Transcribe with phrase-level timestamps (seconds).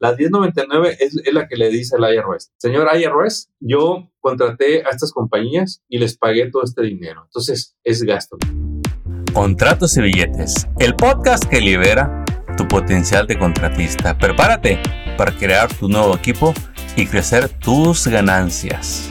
[0.00, 4.90] La 1099 es, es la que le dice al IRS, señor IRS, yo contraté a
[4.90, 7.22] estas compañías y les pagué todo este dinero.
[7.24, 8.38] Entonces, es gasto.
[9.32, 12.24] Contratos y billetes, el podcast que libera
[12.56, 14.16] tu potencial de contratista.
[14.16, 14.80] Prepárate
[15.16, 16.54] para crear tu nuevo equipo
[16.94, 19.10] y crecer tus ganancias.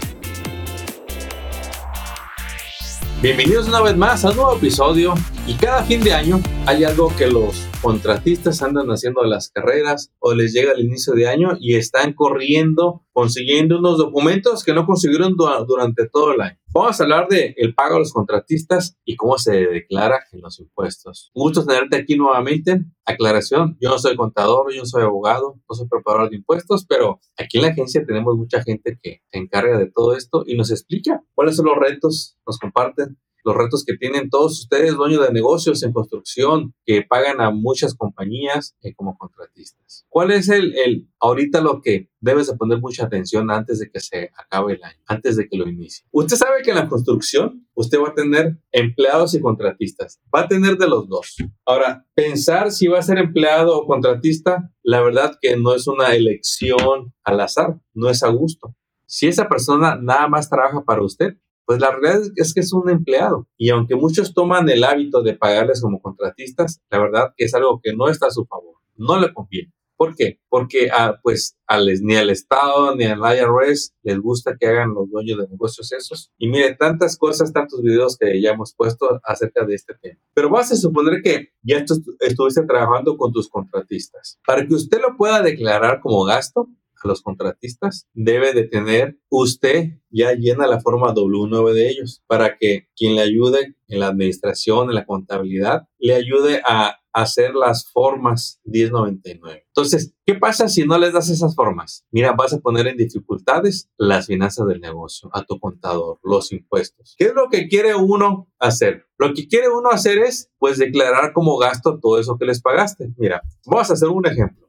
[3.22, 5.16] Bienvenidos una vez más a un nuevo episodio
[5.48, 10.34] y cada fin de año hay algo que los contratistas andan haciendo las carreras o
[10.34, 15.38] les llega el inicio de año y están corriendo, consiguiendo unos documentos que no consiguieron
[15.38, 16.60] durante todo el año.
[16.74, 20.60] Vamos a hablar de el pago a los contratistas y cómo se declara en los
[20.60, 21.32] impuestos.
[21.34, 22.84] Un gusto tenerte aquí nuevamente.
[23.06, 27.22] Aclaración, yo no soy contador, yo no soy abogado, no soy preparador de impuestos, pero
[27.38, 30.70] aquí en la agencia tenemos mucha gente que se encarga de todo esto y nos
[30.72, 35.34] explica cuáles son los retos, nos comparten los retos que tienen todos ustedes, dueños de
[35.34, 40.06] negocios en construcción, que pagan a muchas compañías eh, como contratistas.
[40.10, 44.00] ¿Cuál es el, el, ahorita lo que debes de poner mucha atención antes de que
[44.00, 46.06] se acabe el año, antes de que lo inicie?
[46.12, 50.20] Usted sabe que en la construcción usted va a tener empleados y contratistas.
[50.34, 51.36] Va a tener de los dos.
[51.66, 56.16] Ahora, pensar si va a ser empleado o contratista, la verdad que no es una
[56.16, 58.76] elección al azar, no es a gusto.
[59.06, 62.90] Si esa persona nada más trabaja para usted, pues la realidad es que es un
[62.90, 63.46] empleado.
[63.58, 67.94] Y aunque muchos toman el hábito de pagarles como contratistas, la verdad es algo que
[67.94, 68.76] no está a su favor.
[68.96, 69.74] No le conviene.
[69.98, 70.40] ¿Por qué?
[70.48, 71.58] Porque a, pues
[72.02, 76.32] ni al Estado ni al IRS les gusta que hagan los dueños de negocios esos.
[76.38, 80.20] Y mire, tantas cosas, tantos videos que ya hemos puesto acerca de este tema.
[80.34, 81.84] Pero vas a suponer que ya
[82.22, 84.40] estuviste trabajando con tus contratistas.
[84.46, 86.70] Para que usted lo pueda declarar como gasto,
[87.04, 92.58] a los contratistas, debe de tener usted ya llena la forma W9 de ellos para
[92.58, 97.90] que quien le ayude en la administración, en la contabilidad, le ayude a hacer las
[97.92, 99.66] formas 1099.
[99.68, 102.06] Entonces, ¿qué pasa si no les das esas formas?
[102.12, 107.16] Mira, vas a poner en dificultades las finanzas del negocio, a tu contador, los impuestos.
[107.18, 109.08] ¿Qué es lo que quiere uno hacer?
[109.18, 113.12] Lo que quiere uno hacer es, pues, declarar como gasto todo eso que les pagaste.
[113.18, 114.68] Mira, vamos a hacer un ejemplo.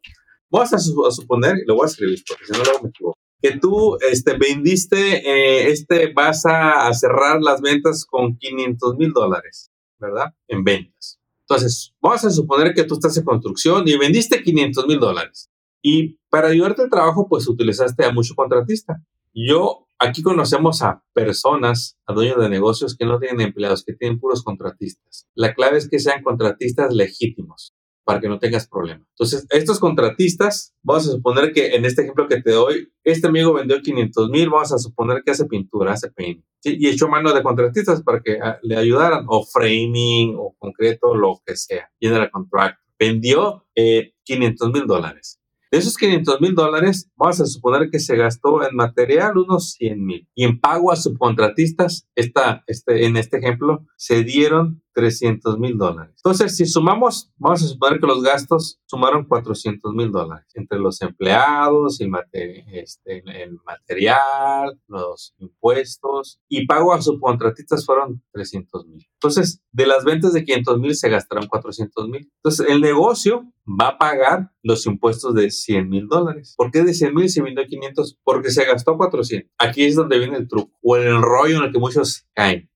[0.51, 3.59] Vamos a, suponer, y lo voy a escribir porque si no luego me equivoco, que
[3.59, 10.35] tú este, vendiste, eh, este, vas a, cerrar las ventas con 500 mil dólares, ¿verdad?
[10.49, 11.21] En ventas.
[11.43, 15.51] Entonces, vamos a suponer que tú estás en construcción y vendiste 500 mil dólares.
[15.83, 19.03] Y para ayudarte al trabajo, pues utilizaste a mucho contratista.
[19.33, 24.19] Yo, aquí conocemos a personas, a dueños de negocios que no tienen empleados, que tienen
[24.19, 25.29] puros contratistas.
[25.35, 27.75] La clave es que sean contratistas legítimos
[28.09, 29.05] para que no tengas problema.
[29.11, 33.53] Entonces, estos contratistas, vamos a suponer que en este ejemplo que te doy, este amigo
[33.53, 37.43] vendió 500 mil, vamos a suponer que hace pintura, hace paint, y echó mano de
[37.43, 42.79] contratistas para que ah, le ayudaran, o framing, o concreto, lo que sea, general contract.
[42.99, 45.39] Vendió eh, 500 mil dólares.
[45.71, 50.03] De esos 500 mil dólares, vamos a suponer que se gastó en material unos 100
[50.03, 55.79] mil y en pago a subcontratistas, esta, este, en este ejemplo, se dieron 300 mil
[55.79, 56.13] dólares.
[56.17, 61.01] Entonces, si sumamos, vamos a suponer que los gastos sumaron 400 mil dólares entre los
[61.03, 62.11] empleados, el,
[62.73, 69.07] este, el material, los impuestos y pago a subcontratistas fueron 300 mil.
[69.13, 72.29] Entonces, de las ventas de 500 mil se gastaron 400 mil.
[72.43, 76.55] Entonces, el negocio va a pagar los impuestos de 100 mil dólares.
[76.57, 78.19] ¿Por qué de 100 mil se vendió 500?
[78.25, 79.49] Porque se gastó 400.
[79.59, 82.69] Aquí es donde viene el truco o el rollo en el que muchos caen.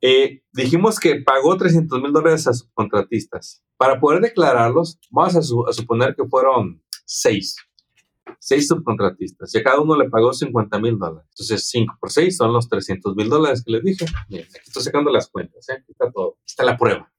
[0.00, 3.62] Eh, dijimos que pagó 300 mil dólares a sus contratistas.
[3.76, 5.42] Para poder declararlos, vamos a,
[5.72, 7.56] suponer que fueron seis.
[8.38, 9.54] Seis subcontratistas.
[9.54, 11.28] Y a cada uno le pagó 50 mil dólares.
[11.30, 14.06] Entonces, 5 por 6 son los 300 mil dólares que les dije.
[14.28, 15.68] Bien, aquí estoy sacando las cuentas.
[15.68, 15.74] ¿eh?
[15.80, 16.38] Aquí está todo.
[16.46, 17.10] Está la prueba.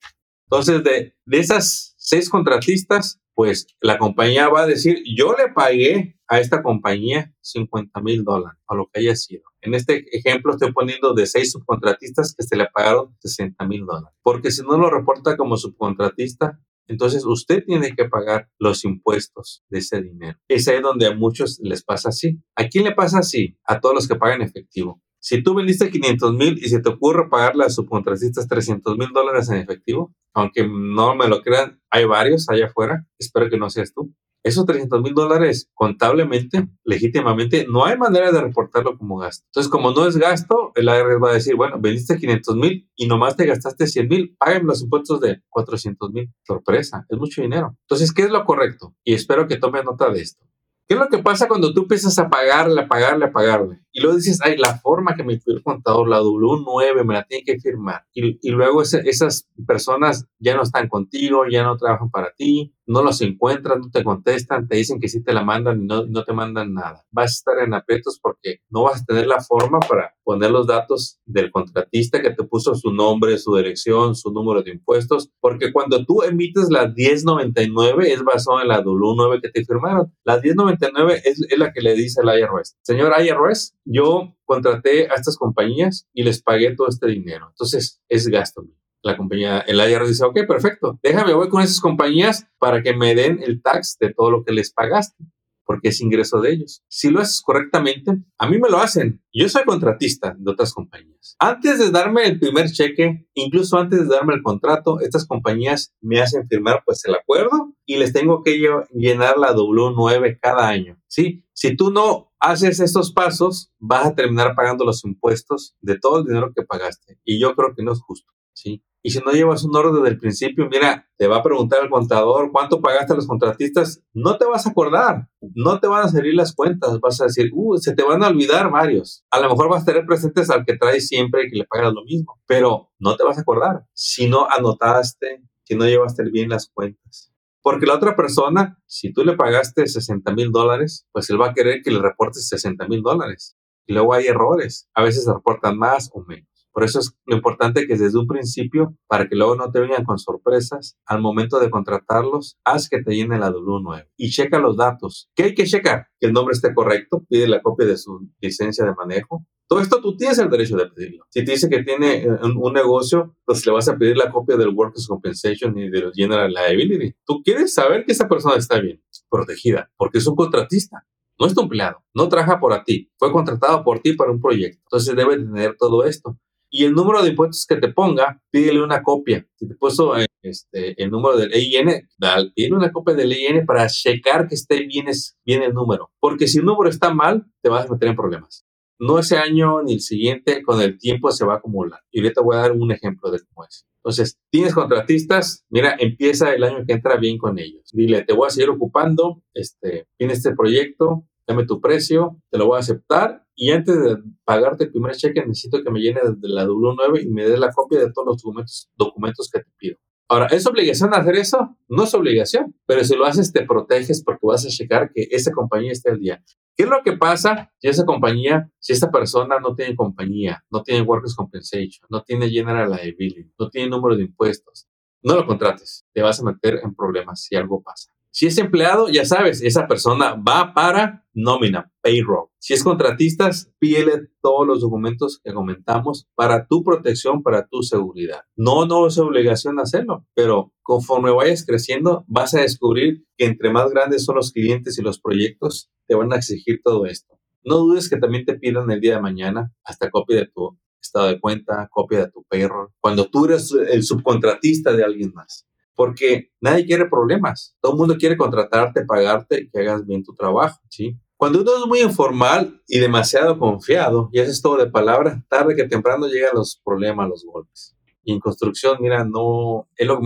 [0.45, 6.17] Entonces, de, de esas seis contratistas, pues la compañía va a decir, yo le pagué
[6.27, 9.43] a esta compañía 50 mil dólares, a lo que haya sido.
[9.61, 14.17] En este ejemplo estoy poniendo de seis subcontratistas que se le pagaron 60 mil dólares.
[14.23, 19.77] Porque si no lo reporta como subcontratista, entonces usted tiene que pagar los impuestos de
[19.77, 20.39] ese dinero.
[20.47, 22.41] Es ahí donde a muchos les pasa así.
[22.55, 23.55] ¿A quién le pasa así?
[23.65, 24.99] A todos los que pagan efectivo.
[25.21, 29.49] Si tú vendiste 500 mil y se te ocurre pagarle a subcontratistas 300 mil dólares
[29.49, 33.93] en efectivo, aunque no me lo crean, hay varios allá afuera, espero que no seas
[33.93, 34.13] tú.
[34.41, 39.45] Esos 300 mil dólares contablemente, legítimamente, no hay manera de reportarlo como gasto.
[39.49, 43.07] Entonces, como no es gasto, el IRS va a decir, bueno, vendiste 500 mil y
[43.07, 46.33] nomás te gastaste 100 mil, págame los impuestos de 400 mil.
[46.47, 47.75] Sorpresa, es mucho dinero.
[47.81, 48.95] Entonces, ¿qué es lo correcto?
[49.03, 50.45] Y espero que tome nota de esto.
[50.87, 53.83] ¿Qué es lo que pasa cuando tú empiezas a pagarle, a pagarle, a pagarle?
[53.99, 57.43] Luego dices, ay, la forma que me pidió el contador, la W9, me la tiene
[57.43, 58.05] que firmar.
[58.13, 63.03] Y, y luego esas personas ya no están contigo, ya no trabajan para ti, no
[63.03, 66.23] los encuentras, no te contestan, te dicen que sí te la mandan y no, no
[66.23, 67.05] te mandan nada.
[67.11, 70.65] Vas a estar en aprietos porque no vas a tener la forma para poner los
[70.65, 75.71] datos del contratista que te puso su nombre, su dirección, su número de impuestos, porque
[75.71, 80.11] cuando tú emites la 1099 es basado en la W9 que te firmaron.
[80.23, 85.15] La 1099 es, es la que le dice al IRS, señor IRS, yo contraté a
[85.15, 87.47] estas compañías y les pagué todo este dinero.
[87.49, 88.65] Entonces, es gasto
[89.01, 93.15] la compañía, el IRS dice, ok, perfecto, déjame, voy con esas compañías para que me
[93.15, 95.23] den el tax de todo lo que les pagaste,
[95.65, 96.83] porque es ingreso de ellos.
[96.89, 99.21] Si lo haces correctamente, a mí me lo hacen.
[99.31, 101.35] Yo soy contratista de otras compañías.
[101.39, 106.19] Antes de darme el primer cheque, incluso antes de darme el contrato, estas compañías me
[106.19, 108.59] hacen firmar pues el acuerdo y les tengo que
[108.91, 110.99] llenar la W9 cada año.
[111.07, 111.45] ¿sí?
[111.53, 116.25] Si tú no haces estos pasos, vas a terminar pagando los impuestos de todo el
[116.25, 117.19] dinero que pagaste.
[117.23, 118.31] Y yo creo que no es justo.
[118.53, 118.83] ¿sí?
[119.01, 121.89] Y si no llevas un orden desde el principio, mira, te va a preguntar el
[121.89, 126.09] contador cuánto pagaste a los contratistas, no te vas a acordar, no te van a
[126.09, 129.23] salir las cuentas, vas a decir, uh, se te van a olvidar varios.
[129.31, 131.93] A lo mejor vas a tener presentes al que traes siempre y que le pagas
[131.93, 136.49] lo mismo, pero no te vas a acordar si no anotaste, si no llevaste bien
[136.49, 137.31] las cuentas.
[137.61, 141.53] Porque la otra persona, si tú le pagaste 60 mil dólares, pues él va a
[141.53, 143.57] querer que le reportes 60 mil dólares.
[143.85, 144.87] Y luego hay errores.
[144.93, 146.58] A veces reportan más o menos.
[146.79, 150.05] Por eso es lo importante que desde un principio, para que luego no te vengan
[150.05, 154.77] con sorpresas, al momento de contratarlos, haz que te llene la W9 y checa los
[154.77, 155.29] datos.
[155.35, 156.07] ¿Qué hay que checar?
[156.21, 159.45] Que el nombre esté correcto, pide la copia de su licencia de manejo.
[159.67, 161.25] Todo esto tú tienes el derecho de pedirlo.
[161.27, 164.55] Si te dice que tiene eh, un, negocio, pues le vas a pedir la copia
[164.55, 167.13] del Workers' Compensation y del General Liability.
[167.25, 171.05] Tú quieres saber que esa persona está bien protegida, porque es un contratista
[171.39, 174.81] no es tu empleado, no trabaja por ti, fue contratado por ti para un proyecto.
[174.83, 176.37] Entonces debe tener todo esto
[176.69, 179.45] y el número de impuestos que te ponga, pídele una copia.
[179.55, 182.07] Si te puso eh, este, el número del EIN,
[182.55, 185.07] pídele una copia del EIN para checar que esté bien,
[185.45, 186.11] bien el número.
[186.19, 188.65] Porque si el número está mal, te vas a meter en problemas.
[188.99, 192.01] No ese año ni el siguiente, con el tiempo se va a acumular.
[192.11, 193.85] Y ahorita voy a dar un ejemplo de cómo es.
[194.03, 197.89] Entonces, tienes contratistas, mira, empieza el año que entra bien con ellos.
[197.91, 202.77] Dile, te voy a seguir ocupando, este, este proyecto, dame tu precio, te lo voy
[202.77, 206.65] a aceptar y antes de pagarte el primer cheque necesito que me llene de la
[206.65, 209.97] W9 y me des la copia de todos los documentos, documentos que te pido.
[210.27, 211.75] Ahora, ¿es obligación hacer eso?
[211.87, 215.51] No es obligación, pero si lo haces te proteges porque vas a checar que esa
[215.51, 216.43] compañía esté al día.
[216.77, 220.83] ¿Qué es lo que pasa si esa compañía, si esta persona no tiene compañía, no
[220.83, 224.87] tiene Workers' Compensation, no tiene General Liability, no tiene número de impuestos?
[225.23, 228.11] No lo contrates, te vas a meter en problemas si algo pasa.
[228.31, 232.49] Si es empleado, ya sabes, esa persona va para nómina, payroll.
[232.59, 233.49] Si es contratista,
[233.79, 238.41] pídele todos los documentos que comentamos para tu protección, para tu seguridad.
[238.55, 243.91] No, no es obligación hacerlo, pero conforme vayas creciendo, vas a descubrir que entre más
[243.91, 247.39] grandes son los clientes y los proyectos, te van a exigir todo esto.
[247.63, 251.27] No dudes que también te pidan el día de mañana hasta copia de tu estado
[251.27, 255.65] de cuenta, copia de tu payroll, cuando tú eres el subcontratista de alguien más
[255.99, 257.75] porque nadie quiere problemas.
[257.81, 261.19] Todo el mundo quiere contratarte, pagarte y que hagas bien tu trabajo, ¿sí?
[261.39, 265.87] Cuando uno es muy informal y demasiado confiado y haces todo de palabra, tarde que
[265.87, 267.95] temprano llegan los problemas, los golpes.
[268.25, 270.19] Y en construcción, mira, no es lo,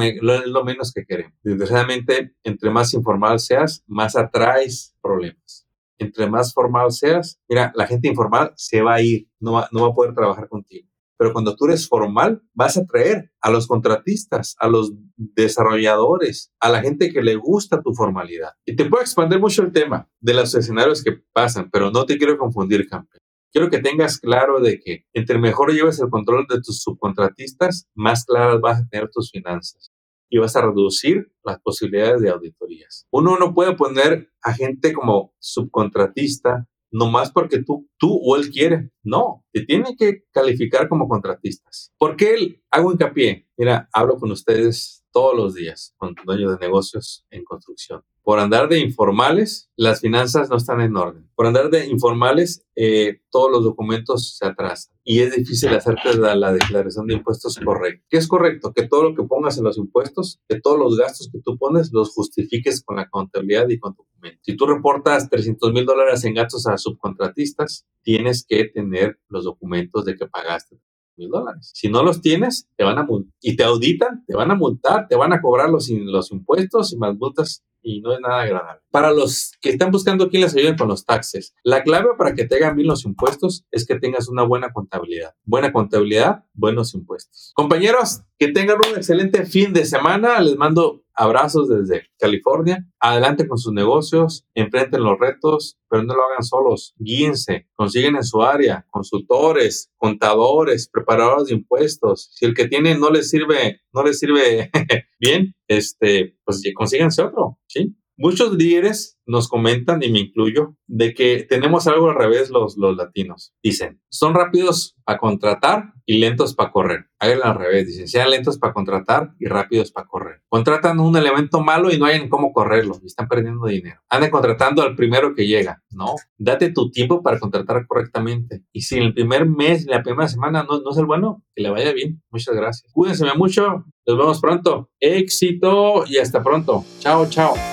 [0.63, 1.37] menos que queremos.
[1.43, 5.67] Desgraciadamente, entre más informal seas, más atraes problemas.
[5.99, 9.93] Entre más formal seas, mira, la gente informal se va a ir, no va a
[9.93, 10.87] poder trabajar contigo.
[11.17, 16.69] Pero cuando tú eres formal, vas a traer a los contratistas, a los desarrolladores, a
[16.69, 18.51] la gente que le gusta tu formalidad.
[18.65, 22.17] Y te puedo expandir mucho el tema de los escenarios que pasan, pero no te
[22.17, 23.21] quiero confundir, campeón.
[23.51, 28.25] Quiero que tengas claro de que entre mejor lleves el control de tus subcontratistas, más
[28.25, 29.91] claras vas a tener tus finanzas
[30.27, 33.05] y vas a reducir las posibilidades de auditorías.
[33.11, 38.89] Uno no puede poner a gente como subcontratista nomás porque tú, tú o él quiere.
[39.03, 41.91] No, te tiene que calificar como contratistas.
[41.97, 42.61] ¿Por qué?
[42.71, 43.47] Hago hincapié.
[43.57, 48.01] Mira, hablo con ustedes todos los días, con dueños de negocios en construcción.
[48.23, 51.29] Por andar de informales, las finanzas no están en orden.
[51.35, 56.33] Por andar de informales, eh, todos los documentos se atrasan y es difícil hacerte la,
[56.35, 58.05] la, declaración de impuestos correcta.
[58.09, 58.73] ¿Qué es correcto?
[58.73, 61.91] Que todo lo que pongas en los impuestos, que todos los gastos que tú pones,
[61.91, 64.39] los justifiques con la contabilidad y con documentos.
[64.41, 70.05] Si tú reportas 300 mil dólares en gastos a subcontratistas, tienes que tener los documentos
[70.05, 70.79] de que pagaste
[71.15, 71.71] mil dólares.
[71.73, 73.07] Si no los tienes, te van a
[73.41, 76.97] y te auditan, te van a multar, te van a cobrar los, los impuestos y
[76.97, 78.81] más multas y no es nada agradable.
[78.89, 82.45] Para los que están buscando quién les ayude con los taxes, la clave para que
[82.45, 85.35] te hagan bien los impuestos es que tengas una buena contabilidad.
[85.43, 87.51] Buena contabilidad, buenos impuestos.
[87.55, 90.39] Compañeros, que tengan un excelente fin de semana.
[90.41, 92.85] Les mando abrazos desde California.
[92.99, 96.93] Adelante con sus negocios, enfrenten los retos, pero no lo hagan solos.
[96.97, 102.29] Guíense, consiguen en su área consultores, contadores, preparadores de impuestos.
[102.33, 104.71] Si el que tiene no les sirve, no les sirve
[105.19, 107.95] bien, este, pues consíganse otro, ¿sí?
[108.17, 112.95] Muchos líderes nos comentan, y me incluyo, de que tenemos algo al revés los, los
[112.95, 113.53] latinos.
[113.63, 117.05] Dicen, son rápidos para contratar y lentos para correr.
[117.19, 120.41] Háganlo al revés, dicen, sean lentos para contratar y rápidos para correr.
[120.49, 124.01] Contratan un elemento malo y no hay cómo correrlo y están perdiendo dinero.
[124.09, 125.81] Anden contratando al primero que llega.
[125.89, 128.63] No, date tu tiempo para contratar correctamente.
[128.71, 131.63] Y si en el primer mes, la primera semana no, no es el bueno, que
[131.63, 132.21] le vaya bien.
[132.29, 132.91] Muchas gracias.
[132.91, 133.85] Cuídense mucho.
[134.05, 134.89] Nos vemos pronto.
[134.99, 136.83] Éxito y hasta pronto.
[136.99, 137.72] Chao, chao.